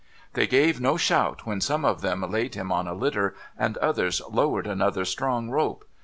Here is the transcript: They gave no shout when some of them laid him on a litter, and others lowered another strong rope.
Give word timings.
They 0.33 0.47
gave 0.47 0.81
no 0.81 0.97
shout 0.97 1.45
when 1.45 1.61
some 1.61 1.85
of 1.85 2.01
them 2.01 2.23
laid 2.27 2.55
him 2.55 2.71
on 2.71 2.87
a 2.87 2.95
litter, 2.95 3.35
and 3.55 3.77
others 3.77 4.19
lowered 4.31 4.65
another 4.65 5.05
strong 5.05 5.51
rope. 5.51 5.85